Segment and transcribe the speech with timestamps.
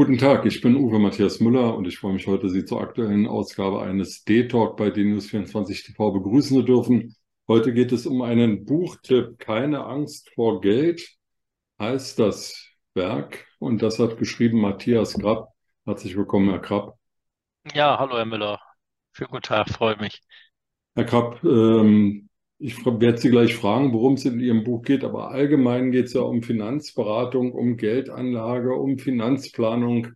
[0.00, 3.26] Guten Tag, ich bin Uwe Matthias Müller und ich freue mich heute, Sie zur aktuellen
[3.26, 7.16] Ausgabe eines D-Talk bei DNews24 TV begrüßen zu dürfen.
[7.46, 11.06] Heute geht es um einen Buchtipp, Keine Angst vor Geld,
[11.78, 15.50] heißt das Werk und das hat geschrieben Matthias Krapp.
[15.84, 16.96] Herzlich willkommen, Herr Krapp.
[17.74, 18.58] Ja, hallo Herr Müller.
[19.12, 20.22] Schönen guten Tag, freue mich.
[20.94, 22.29] Herr Krapp, ähm,
[22.62, 26.12] ich werde Sie gleich fragen, worum es in Ihrem Buch geht, aber allgemein geht es
[26.12, 30.08] ja um Finanzberatung, um Geldanlage, um Finanzplanung.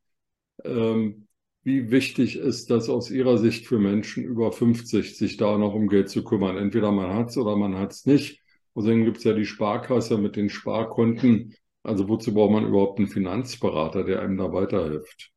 [0.63, 1.27] Ähm,
[1.63, 5.89] wie wichtig ist das aus Ihrer Sicht für Menschen über 50, sich da noch um
[5.89, 6.59] Geld zu kümmern?
[6.59, 8.41] Entweder man hat es oder man hat es nicht.
[8.75, 11.55] Außerdem gibt es ja die Sparkasse mit den Sparkonten.
[11.83, 15.31] Also wozu braucht man überhaupt einen Finanzberater, der einem da weiterhilft?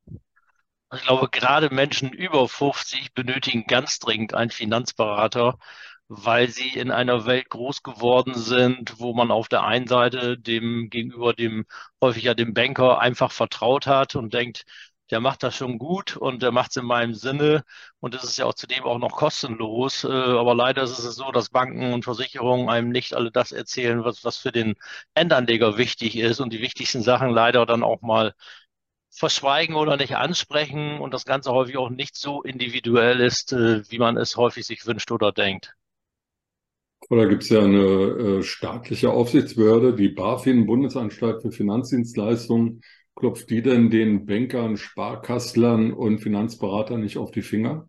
[0.93, 5.57] Ich glaube, gerade Menschen über 50 benötigen ganz dringend einen Finanzberater,
[6.09, 10.89] weil sie in einer Welt groß geworden sind, wo man auf der einen Seite dem
[10.89, 11.65] gegenüber dem
[12.01, 14.63] häufig ja dem Banker einfach vertraut hat und denkt,
[15.11, 17.63] der macht das schon gut und der macht es in meinem Sinne
[17.99, 20.03] und es ist ja auch zudem auch noch kostenlos.
[20.03, 24.03] Äh, aber leider ist es so, dass Banken und Versicherungen einem nicht alle das erzählen,
[24.03, 24.75] was, was für den
[25.13, 28.33] Endanleger wichtig ist und die wichtigsten Sachen leider dann auch mal
[29.11, 33.99] verschweigen oder nicht ansprechen und das Ganze häufig auch nicht so individuell ist, äh, wie
[33.99, 35.75] man es häufig sich wünscht oder denkt.
[37.09, 42.81] Oder gibt es ja eine äh, staatliche Aufsichtsbehörde, die BaFin, Bundesanstalt für Finanzdienstleistungen.
[43.15, 47.87] Klopft die denn den Bankern, Sparkastlern und Finanzberatern nicht auf die Finger?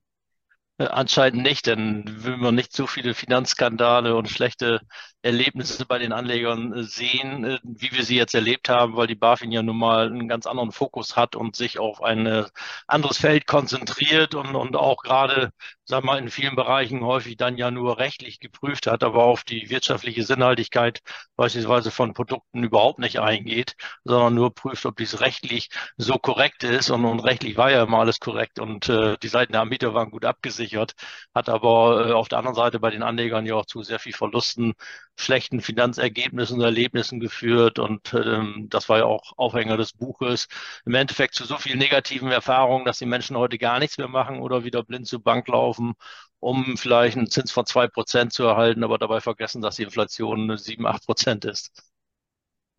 [0.78, 4.80] Äh, anscheinend nicht, denn will man nicht so viele Finanzskandale und schlechte
[5.22, 9.16] Erlebnisse bei den Anlegern äh, sehen, äh, wie wir sie jetzt erlebt haben, weil die
[9.16, 12.46] BaFin ja nun mal einen ganz anderen Fokus hat und sich auf ein
[12.86, 15.50] anderes Feld konzentriert und, und auch gerade,
[15.88, 19.70] sag mal, in vielen Bereichen häufig dann ja nur rechtlich geprüft hat, aber auf die
[19.70, 21.00] wirtschaftliche Sinnhaltigkeit
[21.36, 26.90] beispielsweise von Produkten überhaupt nicht eingeht, sondern nur prüft, ob dies rechtlich so korrekt ist.
[26.90, 30.10] Und, und rechtlich war ja immer alles korrekt und äh, die Seiten der Anbieter waren
[30.10, 30.92] gut abgesichert,
[31.34, 34.12] hat aber äh, auf der anderen Seite bei den Anlegern ja auch zu sehr viel
[34.12, 34.74] Verlusten
[35.18, 37.78] schlechten Finanzergebnissen und Erlebnissen geführt.
[37.78, 40.48] Und ähm, das war ja auch Aufhänger des Buches.
[40.86, 44.40] Im Endeffekt zu so vielen negativen Erfahrungen, dass die Menschen heute gar nichts mehr machen
[44.40, 45.94] oder wieder blind zur Bank laufen,
[46.40, 50.56] um vielleicht einen Zins von zwei Prozent zu erhalten, aber dabei vergessen, dass die Inflation
[50.56, 51.72] sieben, acht Prozent ist.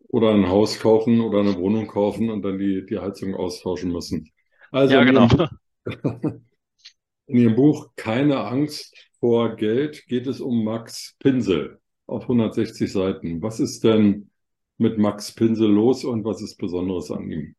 [0.08, 4.30] Oder ein Haus kaufen oder eine Wohnung kaufen und dann die, die Heizung austauschen müssen.
[4.72, 5.28] Also ja, genau.
[7.26, 11.79] In Ihrem Buch Keine Angst vor Geld geht es um Max Pinsel
[12.10, 13.42] auf 160 Seiten.
[13.42, 14.30] Was ist denn
[14.78, 17.54] mit Max Pinsel los und was ist Besonderes an ihm?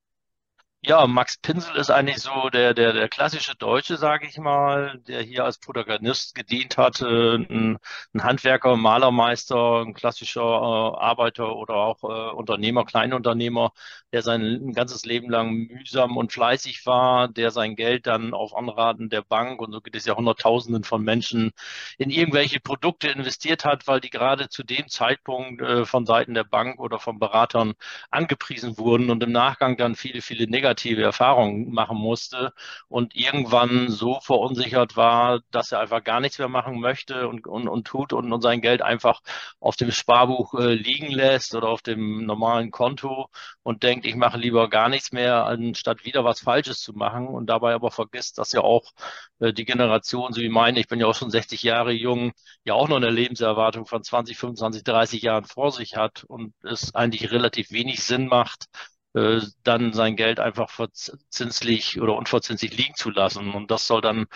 [0.83, 5.21] Ja, Max Pinsel ist eigentlich so der, der, der klassische Deutsche, sage ich mal, der
[5.21, 7.77] hier als Protagonist gedient hat, ein,
[8.15, 13.73] ein Handwerker, Malermeister, ein klassischer äh, Arbeiter oder auch äh, Unternehmer, Kleinunternehmer,
[14.11, 19.09] der sein ganzes Leben lang mühsam und fleißig war, der sein Geld dann auf Anraten
[19.09, 21.51] der Bank, und so geht es ja Hunderttausenden von Menschen,
[21.99, 26.43] in irgendwelche Produkte investiert hat, weil die gerade zu dem Zeitpunkt äh, von Seiten der
[26.43, 27.73] Bank oder von Beratern
[28.09, 32.53] angepriesen wurden und im Nachgang dann viele, viele negative negative Erfahrungen machen musste
[32.87, 37.67] und irgendwann so verunsichert war, dass er einfach gar nichts mehr machen möchte und, und,
[37.67, 39.21] und tut und, und sein Geld einfach
[39.59, 43.27] auf dem Sparbuch äh, liegen lässt oder auf dem normalen Konto
[43.63, 47.47] und denkt, ich mache lieber gar nichts mehr, anstatt wieder was Falsches zu machen und
[47.47, 48.91] dabei aber vergisst, dass ja auch
[49.39, 52.31] äh, die Generation, so wie meine, ich bin ja auch schon 60 Jahre jung,
[52.63, 56.95] ja auch noch eine Lebenserwartung von 20, 25, 30 Jahren vor sich hat und es
[56.95, 58.67] eigentlich relativ wenig Sinn macht,
[59.13, 63.53] äh, dann sein Geld einfach verzinslich oder unverzinslich liegen zu lassen.
[63.53, 64.27] Und das soll dann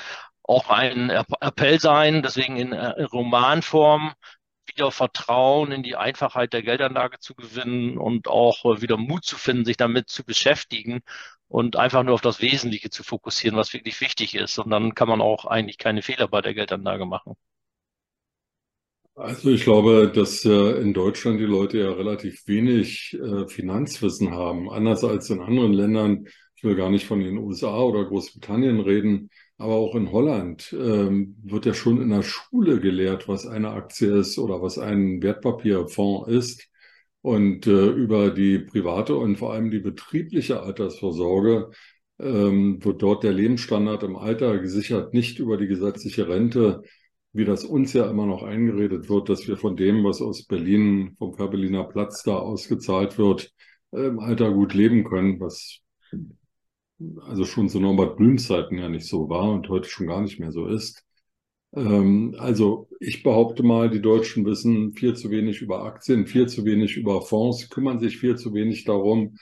[0.43, 4.13] auch ein Appell sein, deswegen in äh, Romanform
[4.67, 9.37] wieder Vertrauen in die Einfachheit der Geldanlage zu gewinnen und auch äh, wieder Mut zu
[9.37, 11.01] finden, sich damit zu beschäftigen
[11.47, 14.57] und einfach nur auf das Wesentliche zu fokussieren, was wirklich wichtig ist.
[14.59, 17.35] Und dann kann man auch eigentlich keine Fehler bei der Geldanlage machen.
[19.15, 25.03] Also ich glaube, dass in Deutschland die Leute ja relativ wenig äh, Finanzwissen haben, anders
[25.05, 26.27] als in anderen Ländern.
[26.55, 31.37] Ich will gar nicht von den USA oder Großbritannien reden, aber auch in Holland ähm,
[31.43, 36.29] wird ja schon in der Schule gelehrt, was eine Aktie ist oder was ein Wertpapierfonds
[36.29, 36.67] ist.
[37.21, 41.71] Und äh, über die private und vor allem die betriebliche Altersvorsorge
[42.19, 46.83] ähm, wird dort der Lebensstandard im Alter gesichert, nicht über die gesetzliche Rente
[47.35, 51.15] wie das uns ja immer noch eingeredet wird, dass wir von dem, was aus Berlin,
[51.17, 53.51] vom Berliner Platz da ausgezahlt wird,
[53.91, 55.81] im Alter gut leben können, was
[57.21, 60.39] also schon zu Norbert Blüms Zeiten ja nicht so war und heute schon gar nicht
[60.39, 61.03] mehr so ist.
[61.75, 66.65] Ähm, also ich behaupte mal, die Deutschen wissen viel zu wenig über Aktien, viel zu
[66.65, 69.37] wenig über Fonds, kümmern sich viel zu wenig darum,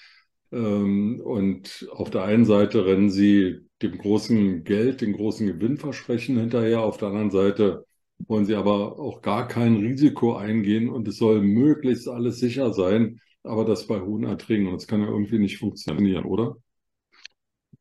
[0.51, 6.81] Ähm, und auf der einen Seite rennen sie dem großen Geld, den großen Gewinnversprechen hinterher.
[6.81, 7.85] Auf der anderen Seite
[8.19, 13.19] wollen sie aber auch gar kein Risiko eingehen und es soll möglichst alles sicher sein,
[13.43, 14.67] aber das bei hohen Erträgen.
[14.67, 16.55] Und das kann ja irgendwie nicht funktionieren, oder?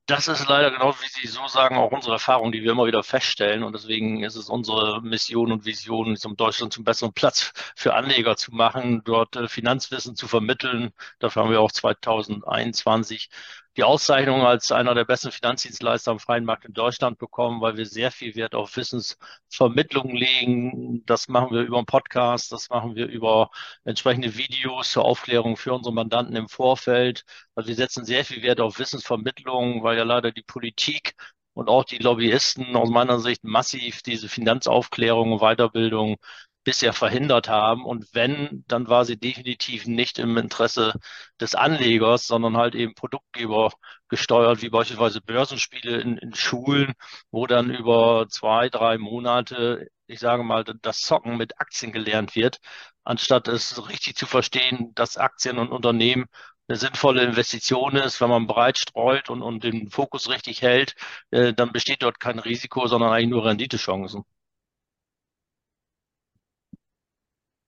[0.07, 3.05] Das ist leider genau, wie Sie so sagen, auch unsere Erfahrung, die wir immer wieder
[3.05, 3.63] feststellen.
[3.63, 8.37] Und deswegen ist es unsere Mission und Vision, um Deutschland zum besseren Platz für Anleger
[8.37, 10.91] zu machen, dort äh, Finanzwissen zu vermitteln.
[11.21, 13.31] Dafür haben wir auch 2021
[13.77, 17.87] die Auszeichnung als einer der besten Finanzdienstleister am freien Markt in Deutschland bekommen, weil wir
[17.87, 21.05] sehr viel Wert auf Wissensvermittlung legen.
[21.07, 23.51] Das machen wir über einen Podcast, das machen wir über
[23.85, 27.25] entsprechende Videos zur Aufklärung für unsere Mandanten im Vorfeld.
[27.55, 31.15] Also wir setzen sehr viel Wert auf Wissensvermittlung, weil ja leider die Politik
[31.55, 36.17] und auch die Lobbyisten aus meiner Sicht massiv diese Finanzaufklärung und Weiterbildung
[36.65, 37.85] bisher verhindert haben.
[37.85, 40.95] Und wenn, dann war sie definitiv nicht im Interesse
[41.41, 43.73] des Anlegers, sondern halt eben Produktgeber
[44.09, 46.95] gesteuert, wie beispielsweise Börsenspiele in, in Schulen,
[47.31, 52.59] wo dann über zwei, drei Monate, ich sage mal, das Zocken mit Aktien gelernt wird,
[53.05, 56.27] anstatt es richtig zu verstehen, dass Aktien und Unternehmen
[56.69, 60.95] eine sinnvolle Investition ist, wenn man breit streut und, und den Fokus richtig hält,
[61.31, 64.25] äh, dann besteht dort kein Risiko, sondern eigentlich nur Renditechancen.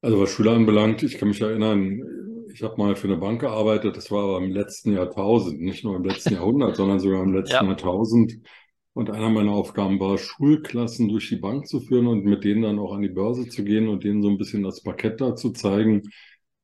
[0.04, 2.02] Also was Schüler anbelangt, ich kann mich erinnern,
[2.52, 5.96] ich habe mal für eine Bank gearbeitet, das war aber im letzten Jahrtausend, nicht nur
[5.96, 7.64] im letzten Jahrhundert, sondern sogar im letzten ja.
[7.64, 8.34] Jahrtausend.
[8.92, 12.78] Und einer meiner Aufgaben war, Schulklassen durch die Bank zu führen und mit denen dann
[12.78, 15.52] auch an die Börse zu gehen und denen so ein bisschen das Parkett da zu
[15.52, 16.02] zeigen.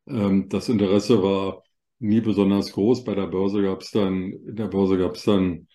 [0.07, 1.63] Ähm, das Interesse war
[1.99, 3.05] nie besonders groß.
[3.05, 5.67] Bei der Börse gab es dann, in der Börse gab es dann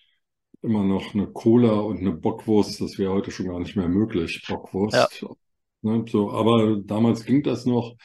[0.62, 2.80] immer noch eine Cola und eine Bockwurst.
[2.80, 4.44] Das wäre heute schon gar nicht mehr möglich.
[4.46, 5.20] Bockwurst.
[5.20, 5.28] Ja.
[5.82, 7.96] Ne, so, aber damals ging das noch.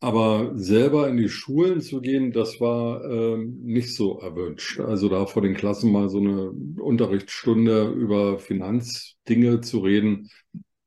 [0.00, 4.80] Aber selber in die Schulen zu gehen, das war ähm, nicht so erwünscht.
[4.80, 6.50] Also da vor den Klassen mal so eine
[6.80, 10.30] Unterrichtsstunde über Finanzdinge zu reden,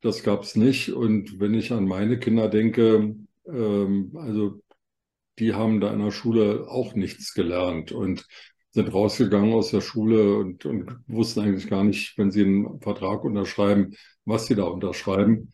[0.02, 0.92] das gab es nicht.
[0.94, 3.16] Und wenn ich an meine Kinder denke,
[3.48, 4.62] ähm, also
[5.40, 8.28] die haben da in der Schule auch nichts gelernt und
[8.72, 13.24] sind rausgegangen aus der Schule und, und wussten eigentlich gar nicht, wenn sie einen Vertrag
[13.26, 13.96] unterschreiben,
[14.26, 15.54] was sie da unterschreiben.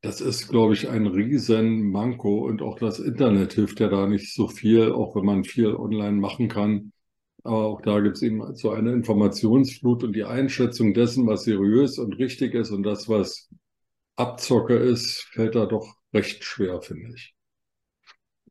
[0.00, 4.32] Das ist, glaube ich, ein riesen Manko und auch das Internet hilft ja da nicht
[4.34, 6.92] so viel, auch wenn man viel online machen kann.
[7.44, 11.98] Aber auch da gibt es eben so eine Informationsflut und die Einschätzung dessen, was seriös
[11.98, 13.48] und richtig ist und das, was
[14.16, 17.34] Abzocke ist, fällt da doch recht schwer, finde ich.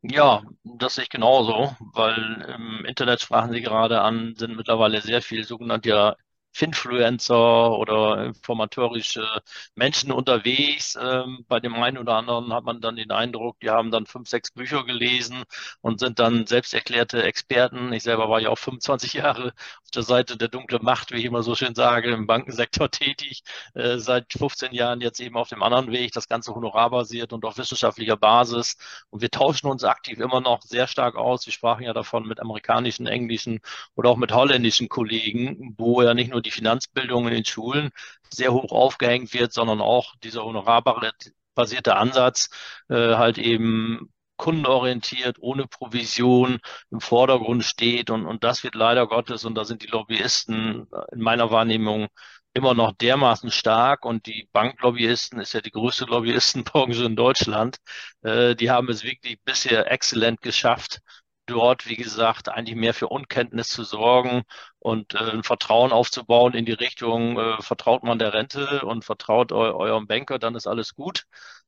[0.02, 2.14] Ja, das sehe ich genauso, weil
[2.54, 6.16] im Internet sprachen Sie gerade an, sind mittlerweile sehr viel sogenannte
[6.52, 9.26] Finfluencer oder informatorische
[9.74, 10.98] Menschen unterwegs.
[11.00, 14.28] Ähm, bei dem einen oder anderen hat man dann den Eindruck, die haben dann fünf,
[14.28, 15.44] sechs Bücher gelesen
[15.80, 17.92] und sind dann selbsterklärte Experten.
[17.92, 21.24] Ich selber war ja auch 25 Jahre auf der Seite der dunklen Macht, wie ich
[21.24, 23.42] immer so schön sage, im Bankensektor tätig.
[23.74, 27.58] Äh, seit 15 Jahren jetzt eben auf dem anderen Weg, das Ganze honorarbasiert und auf
[27.58, 28.76] wissenschaftlicher Basis.
[29.10, 31.46] Und wir tauschen uns aktiv immer noch sehr stark aus.
[31.46, 33.60] Wir sprachen ja davon mit amerikanischen, englischen
[33.94, 37.90] oder auch mit holländischen Kollegen, wo ja nicht nur die die Finanzbildung in den Schulen
[38.30, 42.50] sehr hoch aufgehängt wird, sondern auch dieser honorarbasierte Ansatz
[42.88, 48.10] äh, halt eben kundenorientiert, ohne Provision im Vordergrund steht.
[48.10, 52.08] Und, und das wird leider Gottes, und da sind die Lobbyisten in meiner Wahrnehmung
[52.54, 57.76] immer noch dermaßen stark und die Banklobbyisten ist ja die größte Lobbyistenbranche in Deutschland.
[58.22, 61.00] Äh, die haben es wirklich bisher exzellent geschafft,
[61.48, 64.42] dort, wie gesagt, eigentlich mehr für Unkenntnis zu sorgen
[64.78, 69.52] und äh, ein Vertrauen aufzubauen in die Richtung, äh, vertraut man der Rente und vertraut
[69.52, 71.24] eu eurem Banker, dann ist alles gut.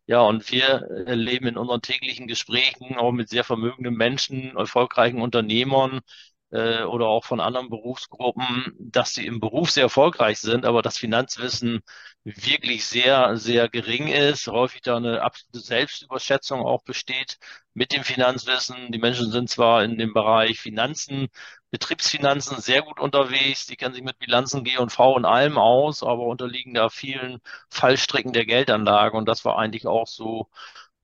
[0.06, 0.64] Ja, und wir
[1.06, 6.00] erleben in unseren täglichen Gesprächen auch mit sehr vermögenden Menschen, erfolgreichen Unternehmern,
[6.50, 10.98] äh, oder auch von anderen Berufsgruppen, dass sie im Beruf sehr erfolgreich sind, aber das
[10.98, 11.80] Finanzwissen
[12.24, 17.38] wirklich sehr, sehr gering ist, häufig da eine absolute Selbstüberschätzung auch besteht
[17.72, 18.92] mit dem Finanzwissen.
[18.92, 21.28] Die Menschen sind zwar in dem Bereich Finanzen,
[21.70, 26.02] Betriebsfinanzen sehr gut unterwegs, die kennen sich mit Bilanzen G und V und allem aus,
[26.02, 27.38] aber unterliegen da vielen
[27.70, 30.48] Fallstricken der Geldanlage und das war eigentlich auch so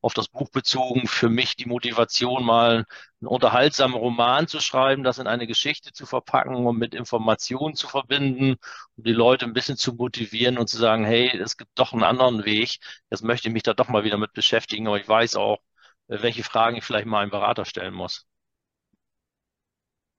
[0.06, 2.86] auf das Buch bezogen für mich die Motivation, mal
[3.20, 7.88] einen unterhaltsamen Roman zu schreiben, das in eine Geschichte zu verpacken und mit Informationen zu
[7.88, 8.54] verbinden,
[8.96, 12.04] um die Leute ein bisschen zu motivieren und zu sagen, hey, es gibt doch einen
[12.04, 12.78] anderen Weg.
[13.10, 15.58] Jetzt möchte ich mich da doch mal wieder mit beschäftigen, aber ich weiß auch,
[16.06, 18.26] welche Fragen ich vielleicht mal einem Berater stellen muss.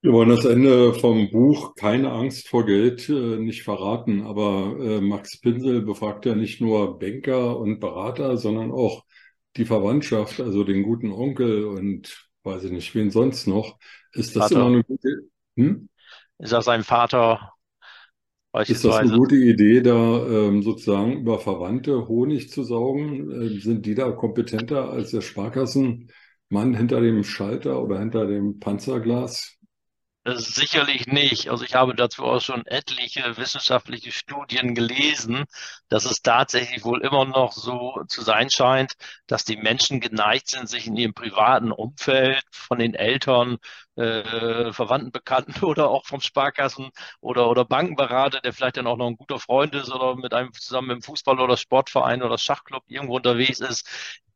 [0.02, 5.02] Wir wollen das Ende vom Buch Keine Angst vor Geld äh, nicht verraten, aber äh,
[5.02, 9.07] Max Pinsel befragt ja nicht nur Banker und Berater, sondern auch
[9.58, 13.78] die Verwandtschaft, also den guten Onkel und weiß ich nicht, wen sonst noch.
[14.14, 14.56] Ist das Vater.
[14.56, 15.10] immer eine gute,
[15.56, 15.90] hm?
[16.40, 17.54] Ist er sein Vater
[18.68, 23.32] Ist das eine gute Idee, da ähm, sozusagen über Verwandte Honig zu saugen?
[23.32, 29.57] Ähm, sind die da kompetenter als der Sparkassenmann hinter dem Schalter oder hinter dem Panzerglas?
[30.28, 31.50] Äh, Sicherlich nicht.
[31.50, 35.46] Also ich habe dazu auch schon etliche wissenschaftliche Studien gelesen,
[35.90, 38.94] dass es tatsächlich wohl immer noch so zu sein scheint,
[39.28, 43.58] dass die Menschen geneigt sind, sich in ihrem privaten Umfeld von den Eltern,
[43.96, 46.90] äh, Verwandten, Bekannten oder auch vom Sparkassen
[47.22, 50.52] oder, oder Bankenberater, der vielleicht dann auch noch ein guter Freund ist oder mit einem
[50.54, 53.88] zusammen im Fußball oder Sportverein oder Schachclub irgendwo unterwegs ist,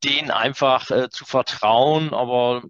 [0.04, 2.64] denen einfach äh, zu vertrauen, aber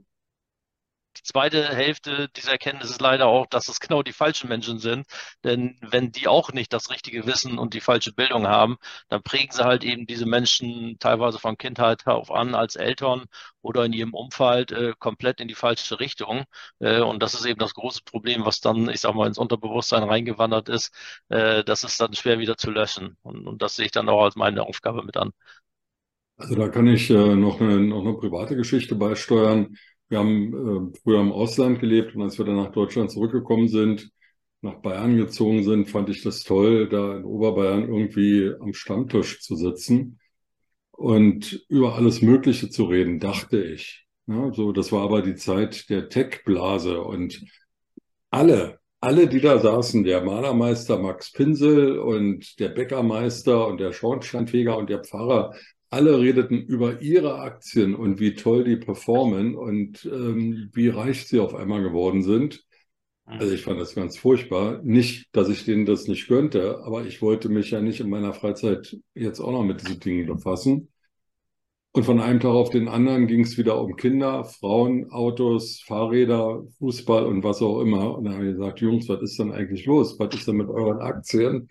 [1.23, 5.05] zweite Hälfte dieser Erkenntnis ist leider auch, dass es genau die falschen Menschen sind.
[5.43, 8.77] Denn wenn die auch nicht das richtige Wissen und die falsche Bildung haben,
[9.09, 13.25] dann prägen sie halt eben diese Menschen teilweise von Kindheit auf an als Eltern
[13.61, 16.43] oder in ihrem Umfeld äh, komplett in die falsche Richtung.
[16.79, 20.03] Äh, und das ist eben das große Problem, was dann, ich sag mal, ins Unterbewusstsein
[20.03, 20.93] reingewandert ist.
[21.29, 23.17] Äh, das ist dann schwer wieder zu löschen.
[23.21, 25.31] Und, und das sehe ich dann auch als meine Aufgabe mit an.
[26.37, 29.77] Also da kann ich äh, noch eine, noch eine private Geschichte beisteuern.
[30.11, 34.11] Wir haben äh, früher im Ausland gelebt und als wir dann nach Deutschland zurückgekommen sind,
[34.59, 39.55] nach Bayern gezogen sind, fand ich das toll, da in Oberbayern irgendwie am Stammtisch zu
[39.55, 40.19] sitzen
[40.91, 44.05] und über alles Mögliche zu reden, dachte ich.
[44.27, 47.45] Ja, so, das war aber die Zeit der Tech-Blase und
[48.31, 54.77] alle, alle, die da saßen, der Malermeister Max Pinsel und der Bäckermeister und der Schornsteinfeger
[54.77, 55.55] und der Pfarrer,
[55.91, 61.39] alle redeten über ihre Aktien und wie toll die performen und ähm, wie reich sie
[61.39, 62.65] auf einmal geworden sind.
[63.25, 64.81] Also ich fand das ganz furchtbar.
[64.83, 68.33] Nicht, dass ich denen das nicht gönnte, aber ich wollte mich ja nicht in meiner
[68.33, 70.89] Freizeit jetzt auch noch mit diesen Dingen befassen.
[71.93, 76.63] Und von einem Tag auf den anderen ging es wieder um Kinder, Frauen, Autos, Fahrräder,
[76.79, 78.17] Fußball und was auch immer.
[78.17, 80.17] Und da habe ich gesagt, Jungs, was ist denn eigentlich los?
[80.17, 81.69] Was ist denn mit euren Aktien?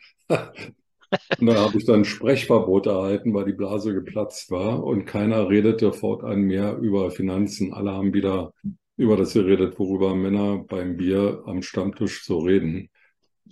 [1.38, 5.93] Und da habe ich dann Sprechverbot erhalten, weil die Blase geplatzt war und keiner redete
[5.93, 7.73] fortan mehr über Finanzen.
[7.73, 8.52] Alle haben wieder
[8.97, 12.90] über das geredet, worüber Männer beim Bier am Stammtisch so reden.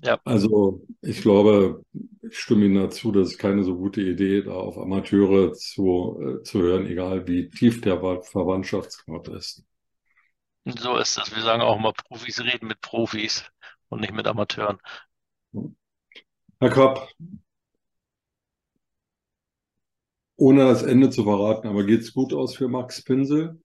[0.02, 0.20] Ja.
[0.24, 1.82] Also ich glaube,
[2.22, 6.42] ich stimme Ihnen dazu, das ist keine so gute Idee, da auf Amateure zu, äh,
[6.44, 9.64] zu hören, egal wie tief der Ver- Verwandtschaftsgrad ist.
[10.64, 11.34] So ist es.
[11.34, 13.50] Wir sagen auch immer, Profis reden mit Profis
[13.88, 14.78] und nicht mit Amateuren.
[16.60, 17.08] Herr Krapp,
[20.38, 23.60] ohne das Ende zu verraten, aber geht's gut aus für Max Pinsel?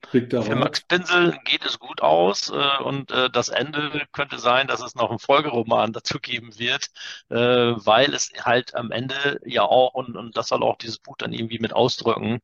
[0.00, 0.54] Kriegt er Für?
[0.54, 4.94] Max Pinsel geht es gut aus äh, und äh, das Ende könnte sein, dass es
[4.94, 6.86] noch einen Folgeroman dazu geben wird,
[7.30, 11.16] äh, weil es halt am Ende ja auch, und, und das soll auch dieses Buch
[11.18, 12.38] dann irgendwie mit ausdrücken,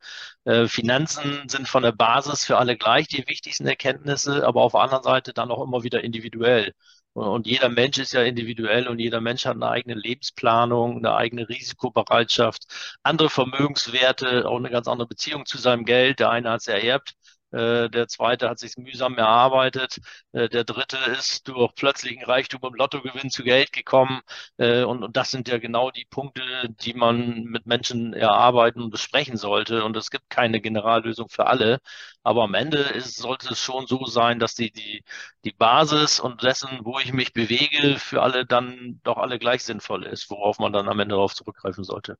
[0.44, 4.80] äh, Finanzen sind von der Basis für alle gleich die wichtigsten Erkenntnisse, aber auf der
[4.80, 6.74] anderen Seite dann auch immer wieder individuell.
[7.14, 11.48] Und jeder Mensch ist ja individuell und jeder Mensch hat eine eigene Lebensplanung, eine eigene
[11.48, 12.64] Risikobereitschaft,
[13.04, 16.18] andere Vermögenswerte, auch eine ganz andere Beziehung zu seinem Geld.
[16.18, 17.14] Der eine hat es ererbt,
[17.54, 19.98] äh, der zweite hat sich mühsam erarbeitet.
[20.32, 24.20] Äh, der dritte ist durch plötzlichen Reichtum im Lottogewinn zu Geld gekommen.
[24.58, 26.42] Äh, und, und das sind ja genau die Punkte,
[26.80, 29.84] die man mit Menschen erarbeiten und besprechen sollte.
[29.84, 31.80] Und es gibt keine Generallösung für alle.
[32.24, 35.04] Aber am Ende ist, sollte es schon so sein, dass die, die,
[35.44, 40.04] die Basis und dessen, wo ich mich bewege, für alle dann doch alle gleich sinnvoll
[40.06, 42.16] ist, worauf man dann am Ende darauf zurückgreifen sollte.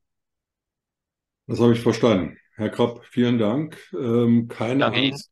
[1.47, 2.37] Das habe ich verstanden.
[2.55, 3.79] Herr Krapp, vielen Dank.
[3.93, 5.01] Ähm, keine Danke.
[5.01, 5.31] Angst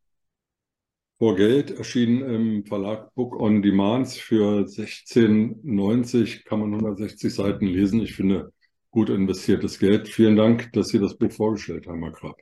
[1.23, 8.01] vor Geld, erschienen im Verlag Book on Demands für 16,90 kann man 160 Seiten lesen.
[8.01, 8.53] Ich finde,
[8.91, 10.09] gut investiertes Geld.
[10.09, 12.41] Vielen Dank, dass Sie das Buch vorgestellt haben, Herr Krapp.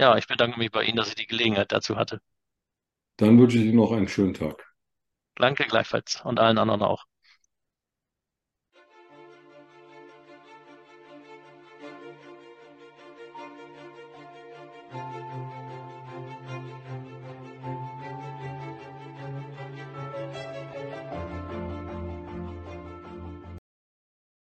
[0.00, 2.20] Ja, ich bedanke mich bei Ihnen, dass ich die Gelegenheit dazu hatte.
[3.16, 4.74] Dann wünsche ich Ihnen noch einen schönen Tag.
[5.36, 7.04] Danke gleichfalls und allen anderen auch.